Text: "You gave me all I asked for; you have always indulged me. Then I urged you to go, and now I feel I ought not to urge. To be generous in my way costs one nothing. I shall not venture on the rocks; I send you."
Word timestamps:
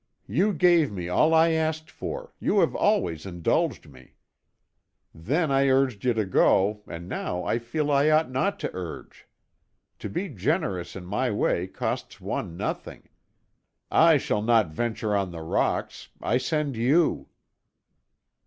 "You 0.25 0.51
gave 0.53 0.91
me 0.91 1.09
all 1.09 1.31
I 1.31 1.49
asked 1.51 1.91
for; 1.91 2.33
you 2.39 2.61
have 2.61 2.73
always 2.73 3.23
indulged 3.27 3.87
me. 3.87 4.15
Then 5.13 5.51
I 5.51 5.67
urged 5.69 6.03
you 6.05 6.15
to 6.15 6.25
go, 6.25 6.81
and 6.87 7.07
now 7.07 7.43
I 7.43 7.59
feel 7.59 7.91
I 7.91 8.09
ought 8.09 8.31
not 8.31 8.59
to 8.61 8.71
urge. 8.73 9.27
To 9.99 10.09
be 10.09 10.27
generous 10.29 10.95
in 10.95 11.05
my 11.05 11.29
way 11.29 11.67
costs 11.67 12.19
one 12.19 12.57
nothing. 12.57 13.09
I 13.91 14.17
shall 14.17 14.41
not 14.41 14.71
venture 14.71 15.15
on 15.15 15.29
the 15.29 15.43
rocks; 15.43 16.09
I 16.19 16.39
send 16.39 16.75
you." 16.75 17.27